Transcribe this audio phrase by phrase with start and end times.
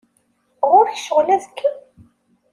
[0.71, 1.69] Ɣur-k ccɣel azekka?